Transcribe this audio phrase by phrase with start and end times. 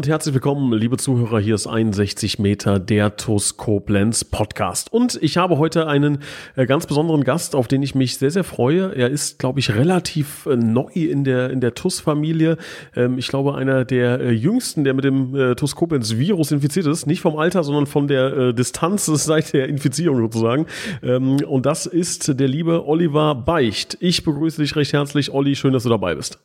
[0.00, 1.40] Und herzlich willkommen, liebe Zuhörer.
[1.40, 4.90] Hier ist 61 Meter der TUS Koblenz Podcast.
[4.90, 6.22] Und ich habe heute einen
[6.56, 8.96] äh, ganz besonderen Gast, auf den ich mich sehr, sehr freue.
[8.96, 12.56] Er ist, glaube ich, relativ äh, neu in der, in der TUS-Familie.
[12.96, 17.06] Ähm, ich glaube, einer der äh, jüngsten, der mit dem TUS Koblenz Virus infiziert ist.
[17.06, 20.64] Nicht vom Alter, sondern von der Distanz seit der Infizierung sozusagen.
[21.02, 23.98] Ähm, und das ist der liebe Oliver Beicht.
[24.00, 25.30] Ich begrüße dich recht herzlich.
[25.30, 26.42] Olli, schön, dass du dabei bist.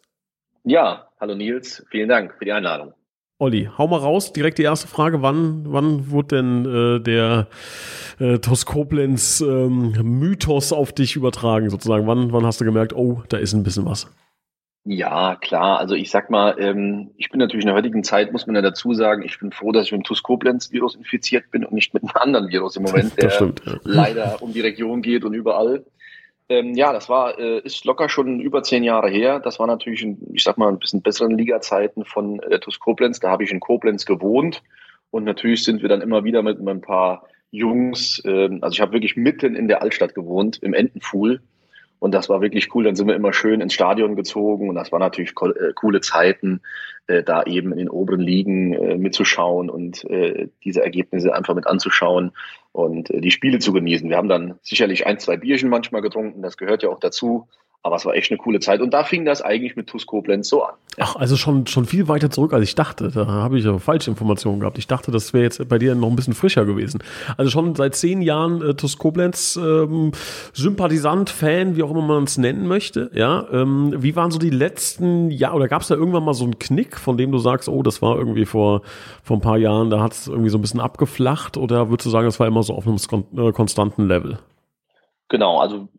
[0.65, 1.85] Ja, hallo Nils.
[1.89, 2.93] Vielen Dank für die Einladung.
[3.37, 4.31] Olli, hau mal raus.
[4.31, 5.21] Direkt die erste Frage.
[5.21, 7.47] Wann, wann wurde denn äh, der
[8.19, 12.07] äh, Toskoblenz ähm, Mythos auf dich übertragen, sozusagen?
[12.07, 14.07] Wann, wann hast du gemerkt, oh, da ist ein bisschen was?
[14.85, 15.79] Ja, klar.
[15.79, 18.61] Also ich sag mal, ähm, ich bin natürlich in der heutigen Zeit, muss man ja
[18.61, 22.03] dazu sagen, ich bin froh, dass ich mit dem Tuskoblenz-Virus infiziert bin und nicht mit
[22.03, 23.79] einem anderen Virus im Moment, der stimmt, ja.
[23.83, 25.83] leider um die Region geht und überall.
[26.47, 29.39] Ähm, ja, das war, äh, ist locker schon über zehn Jahre her.
[29.39, 33.19] Das war natürlich, in, ich sag mal, ein bisschen besseren Liga-Zeiten von äh, TuS Koblenz.
[33.19, 34.61] Da habe ich in Koblenz gewohnt.
[35.09, 38.81] Und natürlich sind wir dann immer wieder mit, mit ein paar Jungs, äh, also ich
[38.81, 41.41] habe wirklich mitten in der Altstadt gewohnt, im Entenfuhl.
[41.99, 42.83] Und das war wirklich cool.
[42.83, 46.01] Dann sind wir immer schön ins Stadion gezogen und das war natürlich co äh, coole
[46.01, 46.61] Zeiten,
[47.07, 51.65] äh, da eben in den oberen Ligen äh, mitzuschauen und äh, diese Ergebnisse einfach mit
[51.65, 52.33] anzuschauen
[52.75, 54.09] und äh, die Spiele zu genießen.
[54.09, 57.47] Wir haben dann sicherlich ein, zwei Bierchen manchmal getrunken, das gehört ja auch dazu.
[57.85, 58.81] Aber es war echt eine coole Zeit.
[58.81, 60.73] Und da fing das eigentlich mit TuS Koblenz so an.
[60.97, 63.11] Ach, also schon, schon viel weiter zurück, als ich dachte.
[63.11, 64.79] Da habe ich aber falsche Informationen gehabt.
[64.79, 67.03] Ich dachte, das wäre jetzt bei dir noch ein bisschen frischer gewesen.
[67.37, 70.13] Also schon seit zehn Jahren äh, TuS Koblenz ähm,
[70.53, 73.11] Sympathisant, Fan, wie auch immer man es nennen möchte.
[73.13, 75.57] Ja, ähm, wie waren so die letzten Jahre?
[75.57, 78.01] Oder gab es da irgendwann mal so einen Knick, von dem du sagst, oh, das
[78.01, 78.81] war irgendwie vor,
[79.21, 81.55] vor ein paar Jahren, da hat es irgendwie so ein bisschen abgeflacht?
[81.55, 82.97] Oder würdest du sagen, das war immer so auf einem
[83.37, 84.39] äh, konstanten Level?
[85.29, 85.89] Genau, also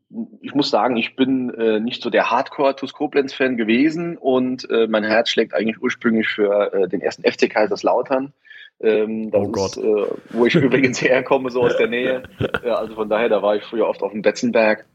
[0.41, 5.03] ich muss sagen, ich bin äh, nicht so der Hardcore-TuS Koblenz-Fan gewesen und äh, mein
[5.05, 8.33] Herz schlägt eigentlich ursprünglich für äh, den ersten FC Kaiserslautern.
[8.81, 9.77] Ähm, das oh Gott.
[9.77, 12.23] Ist, äh, wo ich übrigens herkomme, so aus der Nähe.
[12.63, 14.87] Äh, also von daher, da war ich früher oft auf dem Betzenberg.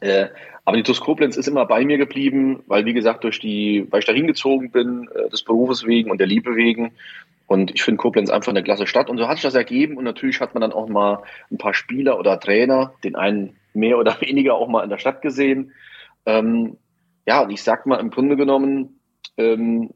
[0.00, 0.28] Äh,
[0.64, 4.00] aber die TuS Koblenz ist immer bei mir geblieben, weil wie gesagt, durch die, weil
[4.00, 6.92] ich da hingezogen bin, äh, des Berufes wegen und der Liebe wegen.
[7.46, 9.08] Und ich finde Koblenz einfach eine klasse Stadt.
[9.08, 9.96] Und so hat sich das ergeben.
[9.96, 13.98] Und natürlich hat man dann auch mal ein paar Spieler oder Trainer, den einen mehr
[13.98, 15.72] oder weniger auch mal in der Stadt gesehen.
[16.24, 16.76] Ähm,
[17.26, 19.00] ja, und ich sag mal, im Grunde genommen
[19.36, 19.90] ähm,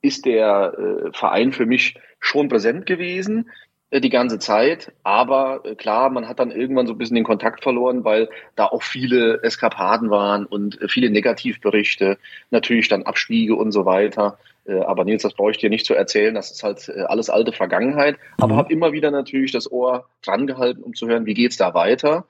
[0.00, 3.50] ist der äh, Verein für mich schon präsent gewesen
[3.90, 4.92] äh, die ganze Zeit.
[5.02, 8.66] Aber äh, klar, man hat dann irgendwann so ein bisschen den Kontakt verloren, weil da
[8.66, 12.18] auch viele Eskapaden waren und äh, viele Negativberichte,
[12.50, 14.38] natürlich dann Abstiege und so weiter.
[14.68, 17.30] Äh, aber Nils, das brauche ich dir nicht zu erzählen, das ist halt äh, alles
[17.30, 18.16] alte Vergangenheit.
[18.38, 18.58] Aber mhm.
[18.58, 22.26] habe immer wieder natürlich das Ohr dran gehalten, um zu hören, wie geht's da weiter.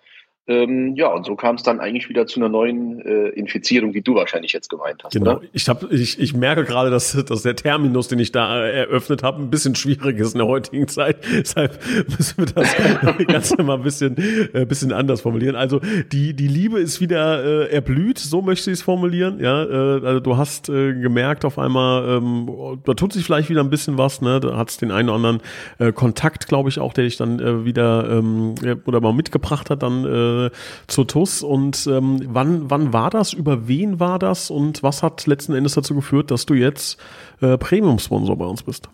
[0.49, 4.01] Ähm, ja, und so kam es dann eigentlich wieder zu einer neuen äh, Infizierung, wie
[4.01, 5.13] du wahrscheinlich jetzt gemeint hast.
[5.13, 5.37] Genau.
[5.37, 5.43] Oder?
[5.53, 9.23] Ich, hab, ich, ich merke gerade, dass, dass der Terminus, den ich da äh, eröffnet
[9.23, 11.19] habe, ein bisschen schwierig ist in der heutigen Zeit.
[11.31, 11.79] Deshalb
[12.09, 12.75] müssen wir das
[13.27, 14.17] Ganze mal ein bisschen,
[14.55, 15.55] äh, bisschen anders formulieren.
[15.55, 15.81] Also
[16.13, 19.41] die, die Liebe ist wieder äh, erblüht, so möchte ich es formulieren.
[19.41, 23.61] Ja, äh, also du hast äh, gemerkt auf einmal, ähm, da tut sich vielleicht wieder
[23.61, 24.23] ein bisschen was.
[24.23, 24.41] Ne?
[24.41, 25.41] Da hat es den einen oder anderen
[25.79, 28.55] äh, Kontakt, glaube ich, auch, der dich dann äh, wieder ähm,
[28.87, 30.51] oder mal mitgebracht hat, dann äh, äh,
[30.87, 31.43] zur TUS.
[31.43, 33.33] Und ähm, wann, wann war das?
[33.33, 34.51] Über wen war das?
[34.51, 37.01] Und was hat letzten Endes dazu geführt, dass du jetzt
[37.41, 38.89] äh, Premium-Sponsor bei uns bist?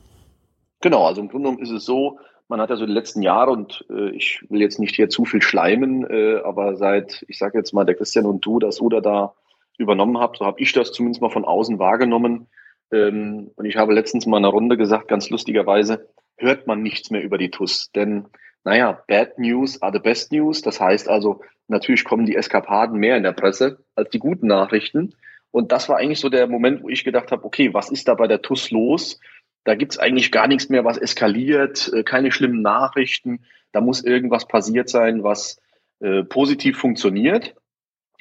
[0.81, 2.19] Genau, also im Grunde genommen ist es so,
[2.49, 5.25] man hat ja so die letzten Jahre und äh, ich will jetzt nicht hier zu
[5.25, 9.01] viel schleimen, äh, aber seit, ich sage jetzt mal, der Christian und du das oder
[9.01, 9.35] da
[9.79, 12.49] übernommen habt, so habe ich das zumindest mal von außen wahrgenommen.
[12.93, 17.11] Ähm, und ich habe letztens mal in einer Runde gesagt, ganz lustigerweise, hört man nichts
[17.11, 17.91] mehr über die TUS.
[17.93, 18.27] Denn
[18.65, 20.63] naja, Bad News are the best news.
[20.63, 25.15] Das heißt also, natürlich kommen die Eskapaden mehr in der Presse als die guten Nachrichten.
[25.51, 28.15] Und das war eigentlich so der Moment, wo ich gedacht habe, okay, was ist da
[28.15, 29.21] bei der TUS los?
[29.65, 33.45] Da gibt's eigentlich gar nichts mehr, was eskaliert, äh, keine schlimmen Nachrichten.
[33.73, 35.61] Da muss irgendwas passiert sein, was
[36.01, 37.55] äh, positiv funktioniert.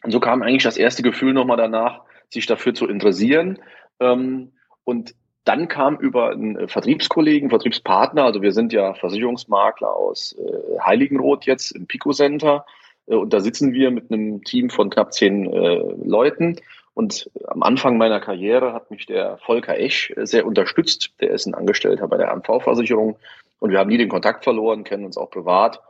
[0.04, 3.60] Und so kam eigentlich das erste Gefühl nochmal danach, sich dafür zu interessieren.
[4.00, 4.54] Ähm,
[4.84, 10.80] und dann kam über einen äh, Vertriebskollegen, Vertriebspartner, also wir sind ja Versicherungsmakler aus äh,
[10.80, 12.66] Heiligenroth jetzt im Pico Center
[13.08, 16.58] äh, und da sitzen wir mit einem Team von knapp zehn äh, Leuten
[16.94, 21.12] und am Anfang meiner Karriere hat mich der Volker Esch äh, sehr unterstützt.
[21.20, 23.18] Der ist ein Angestellter bei der MV-Versicherung
[23.60, 25.82] und wir haben nie den Kontakt verloren, kennen uns auch privat.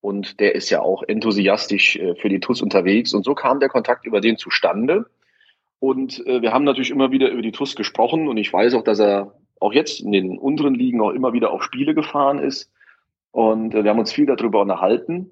[0.00, 3.12] Und der ist ja auch enthusiastisch äh, für die TUS unterwegs.
[3.14, 5.06] Und so kam der Kontakt über den zustande.
[5.80, 8.28] Und äh, wir haben natürlich immer wieder über die TUS gesprochen.
[8.28, 11.50] Und ich weiß auch, dass er auch jetzt in den unteren Ligen auch immer wieder
[11.50, 12.70] auf Spiele gefahren ist.
[13.32, 15.30] Und äh, wir haben uns viel darüber unterhalten.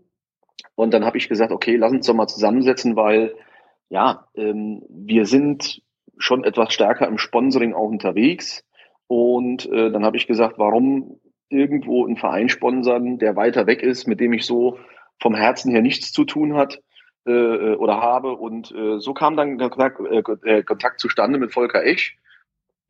[0.74, 3.34] Und dann habe ich gesagt, okay, lass uns doch mal zusammensetzen, weil
[3.90, 5.82] ja, ähm, wir sind
[6.16, 8.64] schon etwas stärker im Sponsoring auch unterwegs.
[9.06, 14.06] Und äh, dann habe ich gesagt, warum irgendwo einen Verein sponsern, der weiter weg ist,
[14.06, 14.78] mit dem ich so
[15.20, 16.80] vom Herzen her nichts zu tun hat
[17.28, 18.32] äh, äh oder habe.
[18.32, 20.00] Und äh, so kam dann Kontakt,
[20.44, 22.16] äh, Kontakt zustande mit Volker Esch.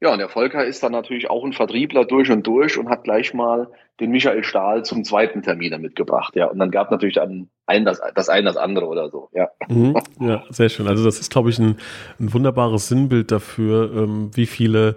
[0.00, 3.04] Ja, und der Volker ist dann natürlich auch ein Vertriebler durch und durch und hat
[3.04, 3.68] gleich mal
[4.00, 6.36] den Michael Stahl zum zweiten Termin mitgebracht.
[6.36, 9.28] Ja, und dann gab natürlich dann ein das, das eine das andere oder so.
[9.32, 10.86] Ja, mhm, ja sehr schön.
[10.88, 11.76] Also das ist, glaube ich, ein,
[12.18, 14.96] ein wunderbares Sinnbild dafür, ähm, wie viele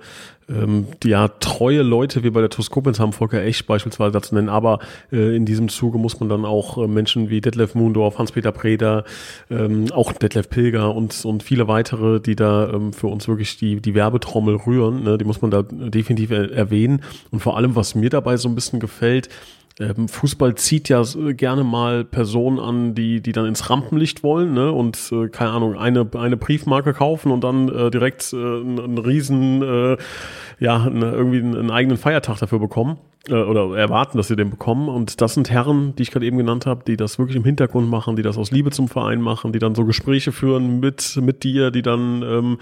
[0.51, 4.49] ähm, die ja treue Leute wie bei der Toskopens haben, Volker Echt beispielsweise dazu nennen,
[4.49, 4.79] aber
[5.11, 9.03] äh, in diesem Zuge muss man dann auch äh, Menschen wie Detlef Mundorf, Hans-Peter Preder,
[9.49, 13.81] ähm, auch Detlef Pilger und, und viele weitere, die da ähm, für uns wirklich die,
[13.81, 17.01] die Werbetrommel rühren, ne, die muss man da definitiv er erwähnen.
[17.31, 18.90] Und vor allem, was mir dabei so ein bisschen gefällt,
[19.79, 24.71] ähm, Fußball zieht ja gerne mal Personen an, die, die dann ins Rampenlicht wollen, ne?
[24.71, 28.97] Und äh, keine Ahnung, eine, eine Briefmarke kaufen und dann äh, direkt äh, einen, einen
[28.97, 29.97] riesen, äh,
[30.59, 32.97] ja, eine, irgendwie einen, einen eigenen Feiertag dafür bekommen
[33.29, 34.89] äh, oder erwarten, dass sie den bekommen.
[34.89, 37.89] Und das sind Herren, die ich gerade eben genannt habe, die das wirklich im Hintergrund
[37.89, 41.43] machen, die das aus Liebe zum Verein machen, die dann so Gespräche führen mit, mit
[41.43, 42.57] dir, die dann ähm,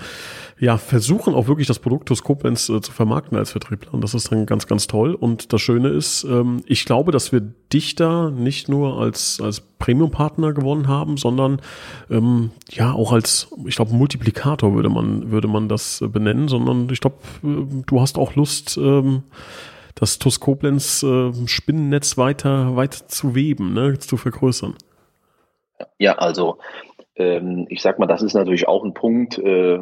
[0.59, 3.94] ja versuchen auch wirklich das Produkt Koblenz äh, zu vermarkten als Vertriebler.
[3.94, 5.15] Und das ist dann ganz, ganz toll.
[5.15, 7.41] Und das Schöne ist, ähm, ich glaube, dass wir
[7.71, 11.62] dich da nicht nur als, als Premium-Partner gewonnen haben, sondern
[12.09, 17.00] ähm, ja auch als, ich glaube, Multiplikator würde man, würde man das benennen, sondern ich
[17.00, 19.23] glaube, äh, du hast auch Lust, ähm,
[20.00, 24.75] das TUS Koblenz äh, Spinnennetz weiter, weiter zu weben, ne, zu vergrößern.
[25.98, 26.60] Ja, also
[27.16, 29.80] ähm, ich sag mal, das ist natürlich auch ein Punkt, äh,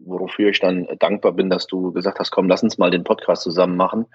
[0.00, 3.42] wofür ich dann dankbar bin, dass du gesagt hast, komm, lass uns mal den Podcast
[3.42, 4.06] zusammen machen.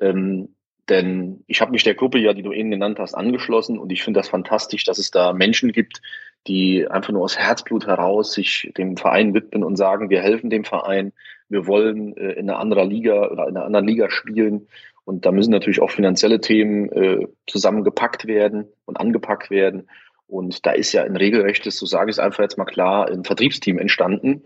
[0.00, 0.54] Ähm,
[0.88, 4.04] denn ich habe mich der Gruppe ja, die du eben genannt hast, angeschlossen und ich
[4.04, 6.00] finde das fantastisch, dass es da Menschen gibt,
[6.46, 10.64] die einfach nur aus Herzblut heraus sich dem Verein widmen und sagen, wir helfen dem
[10.64, 11.12] Verein,
[11.48, 14.68] wir wollen äh, in einer anderen Liga oder in einer anderen Liga spielen.
[15.04, 19.88] Und da müssen natürlich auch finanzielle Themen äh, zusammengepackt werden und angepackt werden.
[20.26, 23.22] Und da ist ja ein regelrechtes, so sage ich es einfach jetzt mal klar, ein
[23.22, 24.42] Vertriebsteam entstanden.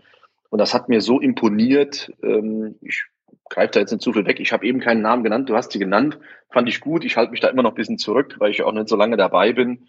[0.49, 2.11] Und das hat mir so imponiert.
[2.21, 3.05] Ähm, ich
[3.49, 4.39] greife da jetzt nicht zu viel weg.
[4.39, 5.49] Ich habe eben keinen Namen genannt.
[5.49, 6.19] Du hast sie genannt.
[6.51, 7.03] Fand ich gut.
[7.05, 9.17] Ich halte mich da immer noch ein bisschen zurück, weil ich auch nicht so lange
[9.17, 9.87] dabei bin.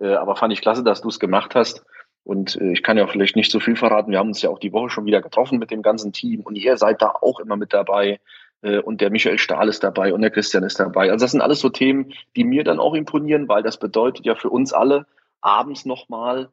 [0.00, 1.84] Äh, aber fand ich klasse, dass du es gemacht hast.
[2.24, 4.10] Und äh, ich kann ja vielleicht nicht so viel verraten.
[4.10, 6.56] Wir haben uns ja auch die Woche schon wieder getroffen mit dem ganzen Team und
[6.56, 8.20] ihr seid da auch immer mit dabei.
[8.62, 11.10] Äh, und der Michael Stahl ist dabei und der Christian ist dabei.
[11.10, 14.34] Also das sind alles so Themen, die mir dann auch imponieren, weil das bedeutet ja
[14.34, 15.06] für uns alle,
[15.40, 16.50] abends nochmal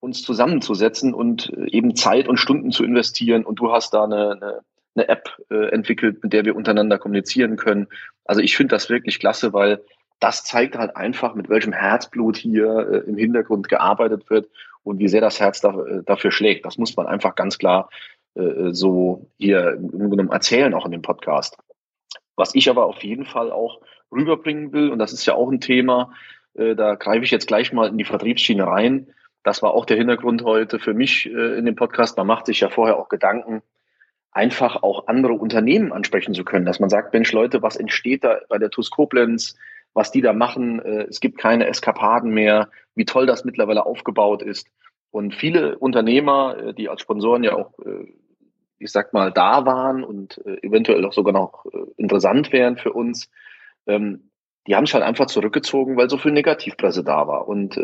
[0.00, 3.44] uns zusammenzusetzen und äh, eben Zeit und Stunden zu investieren.
[3.44, 4.60] Und du hast da eine, eine,
[4.96, 7.88] eine App äh, entwickelt, mit der wir untereinander kommunizieren können.
[8.24, 9.82] Also ich finde das wirklich klasse, weil
[10.24, 14.48] das zeigt halt einfach, mit welchem Herzblut hier äh, im Hintergrund gearbeitet wird
[14.82, 16.64] und wie sehr das Herz da, äh, dafür schlägt.
[16.64, 17.90] Das muss man einfach ganz klar
[18.34, 21.58] äh, so hier im Grunde genommen erzählen, auch in dem Podcast.
[22.36, 25.60] Was ich aber auf jeden Fall auch rüberbringen will, und das ist ja auch ein
[25.60, 26.14] Thema,
[26.54, 29.08] äh, da greife ich jetzt gleich mal in die Vertriebsschiene rein.
[29.42, 32.16] Das war auch der Hintergrund heute für mich äh, in dem Podcast.
[32.16, 33.60] Man macht sich ja vorher auch Gedanken,
[34.32, 38.38] einfach auch andere Unternehmen ansprechen zu können, dass man sagt, Mensch, Leute, was entsteht da
[38.48, 39.54] bei der TUS Koblenz?
[39.94, 40.80] Was die da machen.
[40.80, 44.68] Äh, es gibt keine Eskapaden mehr, wie toll das mittlerweile aufgebaut ist.
[45.10, 48.12] Und viele Unternehmer, äh, die als Sponsoren ja auch, äh,
[48.78, 51.64] ich sag mal, da waren und eventuell auch sogar noch
[51.96, 53.30] interessant wären für uns,
[53.86, 54.30] ähm,
[54.66, 57.48] die haben sich halt einfach zurückgezogen, weil so viel Negativpresse da war.
[57.48, 57.78] Und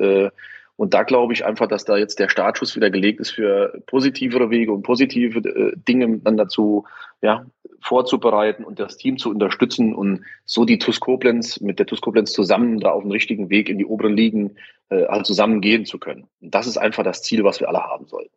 [0.77, 4.51] und da glaube ich einfach, dass da jetzt der Startschuss wieder gelegt ist für positivere
[4.51, 5.41] Wege und positive
[5.77, 6.87] Dinge miteinander zu,
[7.23, 7.47] ja,
[7.81, 12.33] vorzubereiten und das Team zu unterstützen und so die TUS Koblenz mit der TUS Koblenz
[12.33, 14.57] zusammen da auf dem richtigen Weg in die oberen Ligen
[14.91, 16.27] äh, halt zusammen gehen zu können.
[16.41, 18.35] Und das ist einfach das Ziel, was wir alle haben sollten.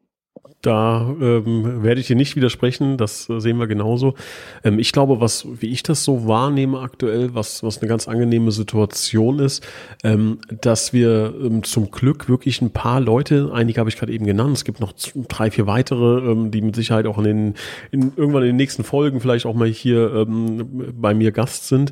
[0.63, 4.15] Da ähm, werde ich dir nicht widersprechen, das äh, sehen wir genauso.
[4.63, 8.51] Ähm, ich glaube, was, wie ich das so wahrnehme aktuell, was, was eine ganz angenehme
[8.51, 9.65] Situation ist,
[10.03, 14.25] ähm, dass wir ähm, zum Glück wirklich ein paar Leute, einige habe ich gerade eben
[14.25, 14.93] genannt, es gibt noch
[15.27, 17.53] drei, vier weitere, ähm, die mit Sicherheit auch in den,
[17.91, 21.91] in, irgendwann in den nächsten Folgen vielleicht auch mal hier ähm, bei mir Gast sind,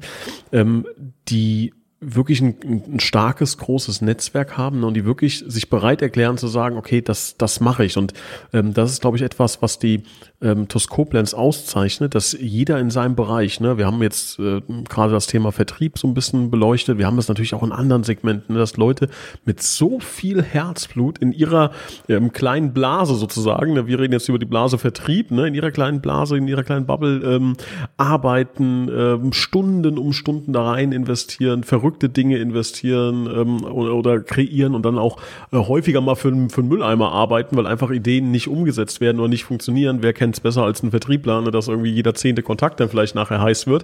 [1.30, 6.38] die wirklich ein, ein starkes, großes Netzwerk haben ne, und die wirklich sich bereit erklären
[6.38, 7.96] zu sagen, okay, das, das mache ich.
[7.96, 8.14] Und
[8.54, 10.02] ähm, das ist, glaube ich, etwas, was die
[10.42, 15.28] ähm, Toskoplands auszeichnet, dass jeder in seinem Bereich, ne, wir haben jetzt äh, gerade das
[15.28, 18.60] Thema Vertrieb so ein bisschen beleuchtet, wir haben das natürlich auch in anderen Segmenten, ne,
[18.60, 19.08] dass Leute
[19.46, 21.70] mit so viel Herzblut in ihrer
[22.10, 25.70] ähm, kleinen Blase sozusagen, ne, wir reden jetzt über die Blase Vertrieb, ne, in ihrer
[25.70, 27.56] kleinen Blase, in ihrer kleinen Bubble ähm,
[27.98, 34.20] arbeiten, ähm, Stunden um Stunden da rein investieren, verrückt verrückte Dinge investieren ähm, oder, oder
[34.22, 35.18] kreieren und dann auch
[35.52, 39.28] äh, häufiger mal für, für einen Mülleimer arbeiten, weil einfach Ideen nicht umgesetzt werden oder
[39.28, 40.00] nicht funktionieren.
[40.02, 43.14] Wer kennt es besser als ein Vertriebler, ne, dass irgendwie jeder zehnte Kontakt dann vielleicht
[43.14, 43.84] nachher heiß wird.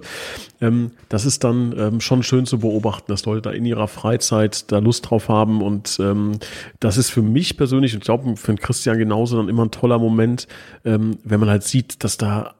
[0.60, 4.72] Ähm, das ist dann ähm, schon schön zu beobachten, dass Leute da in ihrer Freizeit
[4.72, 6.38] da Lust drauf haben und ähm,
[6.80, 9.70] das ist für mich persönlich, und ich glaube für den Christian genauso dann immer ein
[9.70, 10.48] toller Moment,
[10.84, 12.54] ähm, wenn man halt sieht, dass da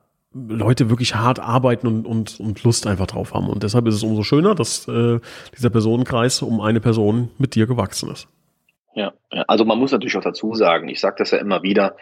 [0.49, 3.49] Leute wirklich hart arbeiten und, und, und Lust einfach drauf haben.
[3.49, 5.21] Und deshalb ist es umso schöner, dass äh,
[5.57, 8.29] dieser Personenkreis um eine Person mit dir gewachsen ist.
[8.95, 9.13] Ja,
[9.47, 11.97] also man muss natürlich auch dazu sagen, ich sage das ja immer wieder,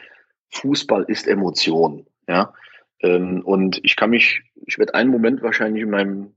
[0.51, 2.07] Fußball ist Emotion.
[2.29, 2.53] Ja,
[3.01, 6.33] ähm, und ich kann mich, ich werde einen Moment wahrscheinlich in meinem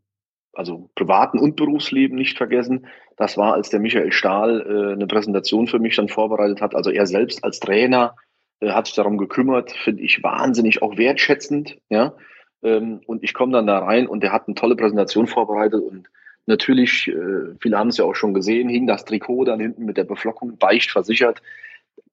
[0.53, 2.87] also privaten und Berufsleben nicht vergessen.
[3.15, 6.75] Das war, als der Michael Stahl äh, eine Präsentation für mich dann vorbereitet hat.
[6.75, 8.15] Also er selbst als Trainer
[8.61, 12.13] hat sich darum gekümmert, finde ich wahnsinnig auch wertschätzend, ja.
[12.61, 16.09] Ähm, und ich komme dann da rein und der hat eine tolle Präsentation vorbereitet und
[16.45, 19.97] natürlich, äh, viele haben es ja auch schon gesehen, hing das Trikot dann hinten mit
[19.97, 21.41] der Beflockung beicht versichert.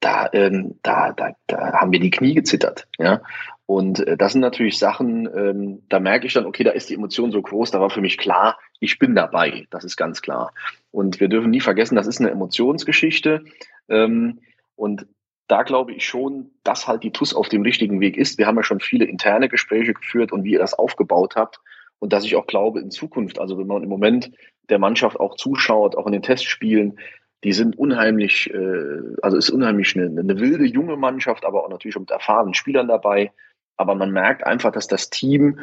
[0.01, 3.23] Da, ähm, da, da, da haben wir die Knie gezittert, ja.
[3.65, 6.95] Und äh, das sind natürlich Sachen, ähm, da merke ich dann, okay, da ist die
[6.95, 10.53] Emotion so groß, da war für mich klar, ich bin dabei, das ist ganz klar.
[10.93, 13.43] Und wir dürfen nie vergessen, das ist eine Emotionsgeschichte.
[13.89, 15.07] Und
[15.49, 18.39] da glaube ich schon, dass halt die TUS auf dem richtigen Weg ist.
[18.39, 21.61] Wir haben ja schon viele interne Gespräche geführt und wie ihr das aufgebaut habt.
[21.99, 24.31] Und dass ich auch glaube, in Zukunft, also wenn man im Moment
[24.69, 26.99] der Mannschaft auch zuschaut, auch in den Testspielen,
[27.45, 31.99] die sind unheimlich, äh, also ist unheimlich eine, eine wilde junge Mannschaft, aber auch natürlich
[31.99, 33.33] mit erfahrenen Spielern dabei.
[33.77, 35.61] Aber man merkt einfach, dass das Team,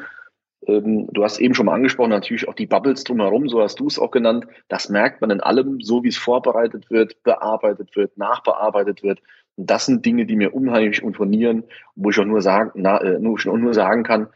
[0.66, 3.88] ähm, du hast eben schon mal angesprochen, natürlich auch die Bubbles drumherum, so hast du
[3.88, 8.18] es auch genannt, das merkt man in allem, so wie es vorbereitet wird, bearbeitet wird,
[8.18, 9.20] nachbearbeitet wird.
[9.55, 11.63] Das sind Dinge, die mir unheimlich imponieren,
[11.95, 14.27] wo ich auch nur sagen, na, äh, nur, nur sagen kann,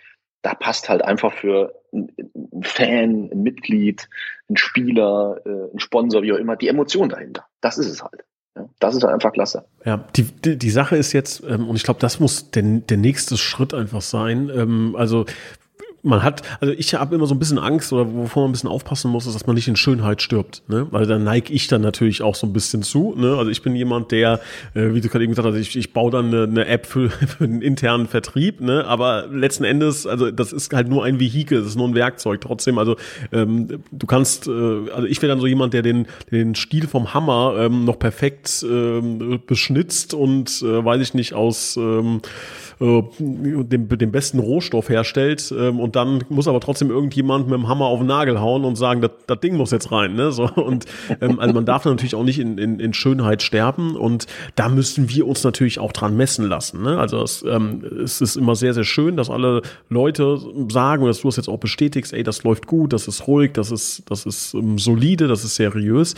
[0.42, 4.08] da passt halt einfach für einen Fan, ein Mitglied,
[4.50, 7.46] ein Spieler, äh, ein Sponsor, wie auch immer, die Emotion dahinter.
[7.62, 8.24] Das ist es halt.
[8.80, 9.66] das ist halt einfach klasse.
[9.86, 12.98] Ja, die, die, die Sache ist jetzt, ähm, und ich glaube, das muss der, der
[12.98, 14.50] nächste Schritt einfach sein.
[14.54, 15.26] Ähm, also
[16.08, 18.70] man hat, also ich habe immer so ein bisschen Angst oder wovor man ein bisschen
[18.70, 20.88] aufpassen muss, ist, dass man nicht in Schönheit stirbt, ne?
[20.92, 23.36] Weil da neige ich dann natürlich auch so ein bisschen zu, ne?
[23.38, 24.40] Also ich bin jemand, der,
[24.74, 27.10] äh, wie du gerade eben gesagt hast, ich, ich baue dann eine, eine App für,
[27.38, 28.86] für den internen Vertrieb, ne?
[28.86, 32.42] Aber letzten Endes, also das ist halt nur ein Vehikel, das ist nur ein Werkzeug.
[32.42, 32.96] Trotzdem, also
[33.32, 37.14] ähm, du kannst, äh, also ich wäre dann so jemand, der den, den Stil vom
[37.14, 42.22] Hammer ähm, noch perfekt ähm, beschnitzt und äh, weiß ich nicht aus ähm,
[42.80, 47.68] äh, den, den besten Rohstoff herstellt ähm, und dann muss aber trotzdem irgendjemand mit dem
[47.68, 50.16] Hammer auf den Nagel hauen und sagen, das, Ding muss jetzt rein.
[50.16, 50.32] Ne?
[50.32, 50.86] So, und
[51.22, 55.10] ähm, also man darf natürlich auch nicht in, in, in Schönheit sterben und da müssen
[55.10, 56.84] wir uns natürlich auch dran messen lassen.
[56.84, 57.00] Ne?
[57.00, 61.30] Also es, ähm, es ist immer sehr, sehr schön, dass alle Leute sagen, dass du
[61.30, 64.54] es jetzt auch bestätigst, ey, das läuft gut, das ist ruhig, das ist, das ist
[64.54, 66.16] ähm, solide, das ist seriös.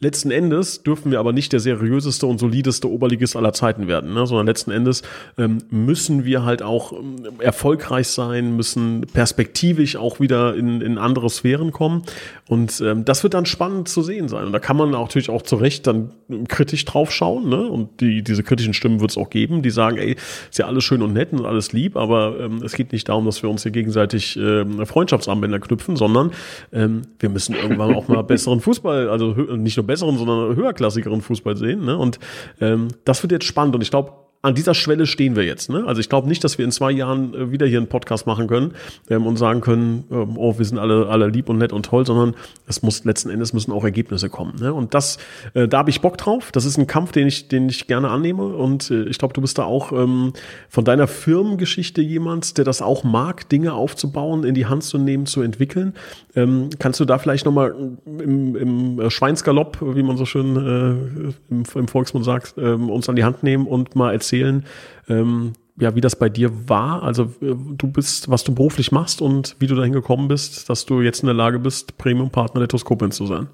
[0.00, 4.26] Letzten Endes dürfen wir aber nicht der seriöseste und solideste Oberligist aller Zeiten werden, ne?
[4.26, 5.02] sondern letzten Endes
[5.36, 11.28] ähm, müssen wir halt auch ähm, erfolgreich sein, müssen perspektivisch auch wieder in, in andere
[11.30, 12.02] Sphären kommen.
[12.48, 14.46] Und ähm, das wird dann spannend zu sehen sein.
[14.46, 16.12] Und da kann man natürlich auch zu Recht dann
[16.48, 17.48] kritisch drauf schauen.
[17.48, 17.66] Ne?
[17.66, 20.16] Und die, diese kritischen Stimmen wird es auch geben, die sagen, ey,
[20.48, 23.24] ist ja alles schön und nett und alles lieb, aber ähm, es geht nicht darum,
[23.24, 26.30] dass wir uns hier gegenseitig ähm, Freundschaftsarmbänder knüpfen, sondern
[26.72, 31.56] ähm, wir müssen irgendwann auch mal besseren Fußball, also nicht nur besseren, sondern höherklassigeren Fußball
[31.56, 31.84] sehen.
[31.84, 31.98] Ne?
[31.98, 32.20] Und
[32.60, 35.68] ähm, das wird jetzt spannend und ich glaube, an dieser Schwelle stehen wir jetzt.
[35.68, 35.84] Ne?
[35.84, 38.46] Also ich glaube nicht, dass wir in zwei Jahren äh, wieder hier einen Podcast machen
[38.46, 38.72] können
[39.10, 42.06] ähm, und sagen können, ähm, oh, wir sind alle, alle lieb und nett und toll,
[42.06, 42.34] sondern
[42.68, 44.54] es muss letzten Endes müssen auch Ergebnisse kommen.
[44.60, 44.72] Ne?
[44.72, 45.18] Und das,
[45.54, 46.52] äh, da habe ich Bock drauf.
[46.52, 48.44] Das ist ein Kampf, den ich, den ich gerne annehme.
[48.44, 50.32] Und äh, ich glaube, du bist da auch ähm,
[50.68, 55.26] von deiner Firmengeschichte jemand, der das auch mag, Dinge aufzubauen, in die Hand zu nehmen,
[55.26, 55.94] zu entwickeln.
[56.36, 57.74] Ähm, kannst du da vielleicht nochmal
[58.06, 63.16] im, im Schweinsgalopp, wie man so schön äh, im, im Volksmund sagt, ähm, uns an
[63.16, 64.64] die Hand nehmen und mal erzählen, erzählen,
[65.08, 67.02] ähm, ja, wie das bei dir war.
[67.02, 70.86] Also äh, du bist, was du beruflich machst und wie du dahin gekommen bist, dass
[70.86, 73.48] du jetzt in der Lage bist, Premium-Partner der Toskopens zu sein.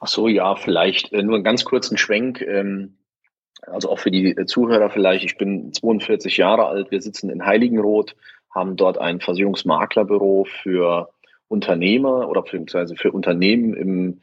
[0.00, 2.42] Ach so, ja, vielleicht äh, nur einen ganz kurzen Schwenk.
[2.42, 2.94] Ähm,
[3.66, 5.24] also auch für die äh, Zuhörer vielleicht.
[5.24, 6.90] Ich bin 42 Jahre alt.
[6.90, 8.14] Wir sitzen in Heiligenroth,
[8.54, 11.08] haben dort ein Versicherungsmaklerbüro für
[11.48, 14.20] Unternehmer oder beziehungsweise für Unternehmen im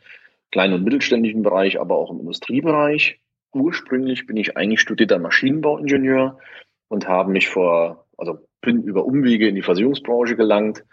[0.52, 3.20] kleinen und mittelständischen Bereich, aber auch im Industriebereich.
[3.56, 6.38] Ursprünglich bin ich eigentlich studierter Maschinenbauingenieur
[6.90, 10.84] und habe mich vor, also bin über Umwege in die Versicherungsbranche gelangt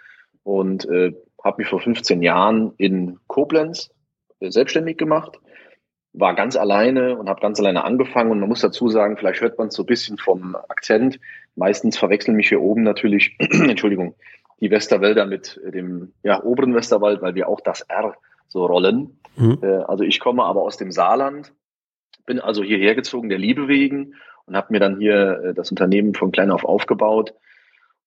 [0.45, 3.91] und äh, habe mich vor 15 Jahren in Koblenz
[4.39, 5.41] äh, selbstständig gemacht,
[6.13, 9.59] war ganz alleine und habe ganz alleine angefangen und man muss dazu sagen, vielleicht hört
[9.59, 11.19] man es so ein bisschen vom Akzent.
[11.57, 14.15] Meistens verwechseln mich hier oben natürlich, Entschuldigung,
[14.61, 18.15] die Westerwälder mit dem ja, oberen Westerwald, weil wir auch das R
[18.47, 19.19] so rollen.
[19.37, 19.59] Mhm.
[19.63, 21.53] Äh, also ich komme aber aus dem Saarland,
[22.27, 24.15] bin also hierher gezogen der Liebe wegen
[24.47, 27.35] und habe mir dann hier äh, das Unternehmen von klein auf aufgebaut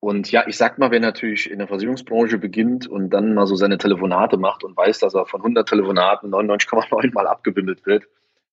[0.06, 3.56] und ja, ich sag mal, wer natürlich in der Versicherungsbranche beginnt und dann mal so
[3.56, 8.04] seine Telefonate macht und weiß, dass er von 100 Telefonaten 99,9 mal abgewimmelt wird,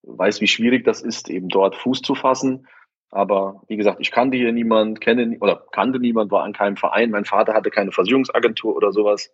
[0.03, 2.67] weiß, wie schwierig das ist, eben dort Fuß zu fassen.
[3.11, 7.11] Aber wie gesagt, ich kannte hier niemand, kenne oder kannte niemand, war an keinem Verein.
[7.11, 9.31] Mein Vater hatte keine Versicherungsagentur oder sowas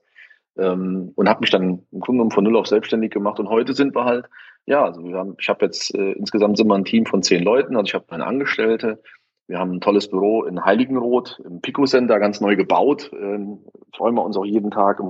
[0.57, 3.39] ähm, und habe mich dann im Grunde genommen von null auf selbstständig gemacht.
[3.39, 4.27] Und heute sind wir halt,
[4.69, 7.43] ja, also wir haben, ich habe jetzt äh, insgesamt sind wir ein Team von zehn
[7.43, 7.75] Leuten.
[7.75, 9.03] Also ich habe meine Angestellte,
[9.47, 13.11] wir haben ein tolles Büro in Heiligenroth im Pico Center ganz neu gebaut.
[13.15, 13.61] Ähm,
[13.97, 15.01] freuen wir uns auch jeden Tag.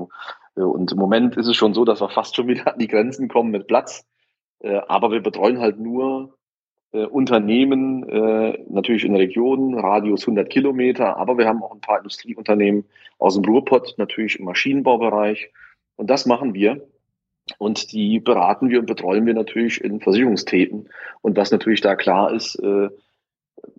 [0.54, 2.86] Äh, und im Moment ist es schon so, dass wir fast schon wieder an die
[2.86, 4.06] Grenzen kommen mit Platz.
[4.60, 6.36] Äh, aber wir betreuen halt nur
[6.92, 11.16] äh, Unternehmen, äh, natürlich in Regionen, Radius 100 Kilometer.
[11.16, 12.84] Aber wir haben auch ein paar Industrieunternehmen
[13.18, 15.50] aus dem Ruhrpott, natürlich im Maschinenbaubereich.
[15.96, 16.86] Und das machen wir.
[17.56, 20.88] Und die beraten wir und betreuen wir natürlich in Versicherungsthemen.
[21.22, 22.88] Und was natürlich da klar ist, äh,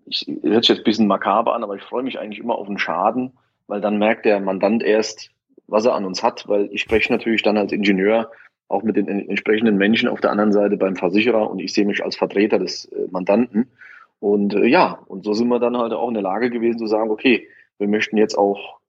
[0.05, 2.67] ich hört sich jetzt ein bisschen makaber an, aber ich freue mich eigentlich immer auf
[2.67, 3.33] einen Schaden,
[3.67, 5.31] weil dann merkt der Mandant erst,
[5.67, 8.31] was er an uns hat, weil ich spreche natürlich dann als Ingenieur
[8.67, 12.03] auch mit den entsprechenden Menschen auf der anderen Seite beim Versicherer und ich sehe mich
[12.03, 13.67] als Vertreter des äh, Mandanten.
[14.19, 16.87] Und äh, ja, und so sind wir dann halt auch in der Lage gewesen zu
[16.87, 17.47] sagen, okay,
[17.77, 18.79] wir möchten jetzt auch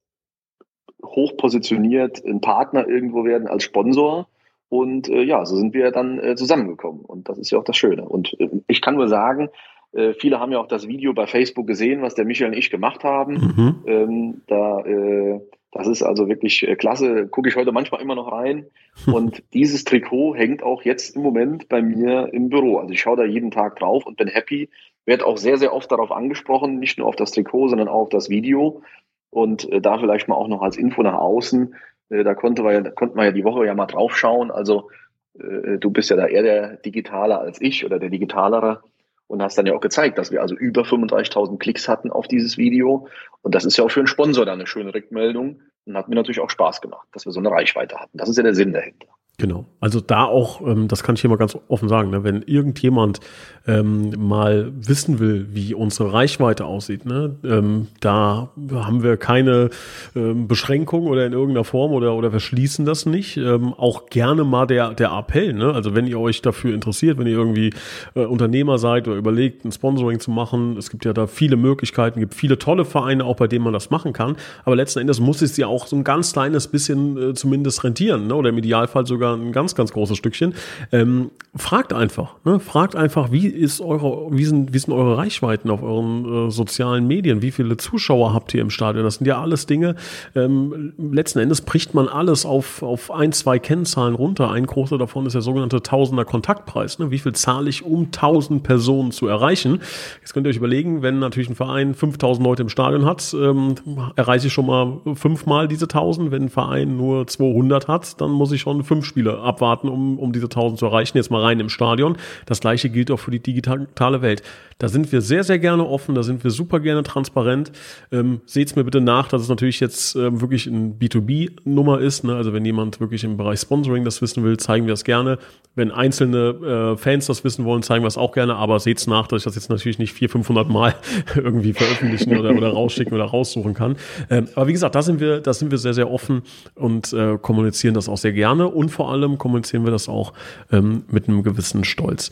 [1.03, 4.29] hoch positioniert ein Partner irgendwo werden als Sponsor.
[4.71, 7.05] Und äh, ja, so sind wir dann äh, zusammengekommen.
[7.05, 8.09] Und das ist ja auch das Schöne.
[8.09, 9.51] Und äh, ich kann nur sagen,
[9.93, 12.71] äh, viele haben ja auch das Video bei Facebook gesehen, was der Michael und ich
[12.71, 13.35] gemacht haben.
[13.35, 13.77] Mhm.
[13.87, 15.41] Ähm, da, äh,
[15.73, 17.27] das ist also wirklich äh, klasse.
[17.27, 18.67] Gucke ich heute manchmal immer noch rein.
[19.13, 22.79] Und dieses Trikot hängt auch jetzt im Moment bei mir im Büro.
[22.79, 24.69] Also ich schaue da jeden Tag drauf und bin happy.
[25.07, 28.09] Werde auch sehr, sehr oft darauf angesprochen, nicht nur auf das Trikot, sondern auch auf
[28.09, 28.83] das Video.
[29.31, 31.75] Und äh, da vielleicht mal auch noch als Info nach außen.
[32.11, 34.51] Äh, da konnte man, ja, konnte man ja die Woche ja mal drauf schauen.
[34.51, 34.91] Also
[35.39, 38.83] äh, du bist ja da eher der Digitaler als ich oder der Digitalere
[39.27, 42.59] und hast dann ja auch gezeigt, dass wir also über 35.000 Klicks hatten auf dieses
[42.59, 43.07] Video.
[43.43, 46.17] Und das ist ja auch für einen Sponsor dann eine schöne Rückmeldung und hat mir
[46.17, 48.19] natürlich auch Spaß gemacht, dass wir so eine Reichweite hatten.
[48.19, 49.07] Das ist ja der Sinn dahinter.
[49.41, 49.65] Genau.
[49.81, 53.21] Also da auch, ähm, das kann ich hier mal ganz offen sagen, ne, wenn irgendjemand
[53.67, 59.71] ähm, mal wissen will, wie unsere Reichweite aussieht, ne, ähm, da haben wir keine
[60.15, 63.39] ähm, Beschränkung oder in irgendeiner Form oder, oder wir schließen das nicht.
[63.39, 65.73] Ähm, auch gerne mal der, der Appell, ne?
[65.73, 67.73] Also wenn ihr euch dafür interessiert, wenn ihr irgendwie
[68.15, 72.21] äh, Unternehmer seid oder überlegt, ein Sponsoring zu machen, es gibt ja da viele Möglichkeiten,
[72.21, 74.37] gibt viele tolle Vereine auch, bei denen man das machen kann.
[74.67, 78.27] Aber letzten Endes muss es ja auch so ein ganz kleines bisschen äh, zumindest rentieren,
[78.27, 78.35] ne?
[78.35, 80.55] Oder im Idealfall sogar ein ganz, ganz großes Stückchen.
[80.93, 82.61] Ähm, fragt einfach, ne?
[82.61, 87.07] fragt einfach, wie ist eure, wie sind, wie sind eure Reichweiten auf euren äh, sozialen
[87.07, 87.43] Medien?
[87.43, 89.05] Wie viele Zuschauer habt ihr im Stadion?
[89.05, 89.97] Das sind ja alles Dinge.
[90.35, 94.51] Ähm, letzten Endes bricht man alles auf, auf ein, zwei Kennzahlen runter.
[94.51, 96.99] Ein großer davon ist der sogenannte Tausender Kontaktpreis.
[96.99, 97.11] Ne?
[97.11, 99.81] Wie viel zahle ich, um tausend Personen zu erreichen?
[100.21, 103.75] Jetzt könnt ihr euch überlegen, wenn natürlich ein Verein 5000 Leute im Stadion hat, ähm,
[104.17, 106.31] erreiche ich schon mal fünfmal diese tausend.
[106.31, 110.33] Wenn ein Verein nur 200 hat, dann muss ich schon fünf Spiele abwarten, um, um
[110.33, 111.17] diese 1000 zu erreichen.
[111.19, 112.17] Jetzt mal rein im Stadion.
[112.47, 114.43] Das gleiche gilt auch für die digitale Welt.
[114.81, 117.71] Da sind wir sehr, sehr gerne offen, da sind wir super gerne transparent.
[118.11, 122.25] Ähm, Seht's mir bitte nach, dass es natürlich jetzt ähm, wirklich ein B2B-Nummer ist.
[122.25, 122.35] Ne?
[122.35, 125.39] Also wenn jemand wirklich im Bereich Sponsoring das wissen will, zeigen wir es gerne.
[125.75, 128.57] Wenn einzelne äh, Fans das wissen wollen, zeigen wir es auch gerne.
[128.57, 130.95] Aber seht's nach, dass ich das jetzt natürlich nicht 400, 500 Mal
[131.37, 133.97] irgendwie veröffentlichen oder, oder rausschicken oder raussuchen kann.
[134.31, 136.41] Ähm, aber wie gesagt, da sind wir, da sind wir sehr, sehr offen
[136.75, 138.67] und äh, kommunizieren das auch sehr gerne.
[138.67, 140.35] Und vor allem kommunizieren wir das auch
[140.71, 142.31] ähm, mit einem gewissen Stolz.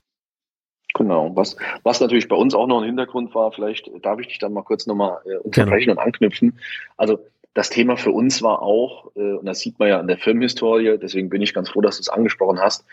[0.93, 1.35] Genau.
[1.35, 4.53] Was, was natürlich bei uns auch noch ein Hintergrund war, vielleicht darf ich dich dann
[4.53, 6.03] mal kurz nochmal äh, unterbrechen genau.
[6.03, 6.59] und anknüpfen.
[6.99, 7.21] Also
[7.55, 10.99] das Thema für uns war auch, äh, und das sieht man ja an der Filmhistorie,
[11.01, 12.85] deswegen bin ich ganz froh, dass du es angesprochen hast,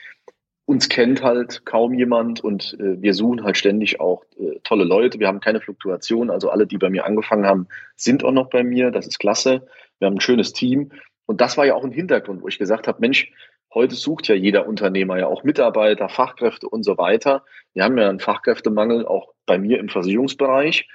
[0.64, 5.20] uns kennt halt kaum jemand und äh, wir suchen halt ständig auch äh, tolle Leute.
[5.20, 8.64] Wir haben keine Fluktuation, also alle, die bei mir angefangen haben, sind auch noch bei
[8.64, 8.92] mir.
[8.92, 9.68] Das ist klasse.
[10.00, 10.92] Wir haben ein schönes Team.
[11.26, 13.32] Und das war ja auch ein Hintergrund, wo ich gesagt habe, Mensch,
[13.76, 17.44] Heute sucht ja jeder Unternehmer ja auch Mitarbeiter, Fachkräfte und so weiter.
[17.74, 20.88] Wir haben ja einen Fachkräftemangel auch bei mir im Versicherungsbereich.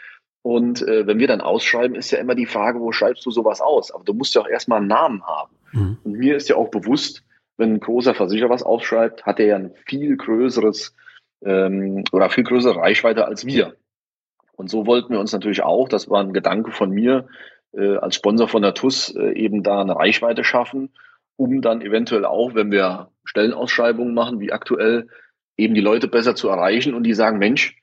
[0.43, 3.61] Und äh, wenn wir dann ausschreiben, ist ja immer die Frage, wo schreibst du sowas
[3.61, 3.91] aus?
[3.91, 5.55] Aber du musst ja auch erstmal einen Namen haben.
[5.73, 5.99] Mhm.
[6.03, 7.23] Und mir ist ja auch bewusst,
[7.59, 10.97] wenn ein großer Versicherer was aufschreibt, hat er ja ein viel größeres
[11.45, 13.75] ähm, oder viel größere Reichweite als wir.
[14.57, 17.29] Und so wollten wir uns natürlich auch, das war ein Gedanke von mir,
[17.73, 20.91] äh, als Sponsor von der TUS äh, eben da eine Reichweite schaffen,
[21.37, 25.09] um dann eventuell auch, wenn wir Stellenausschreibungen machen, wie aktuell,
[25.57, 27.77] eben die Leute besser zu erreichen und die sagen, Mensch,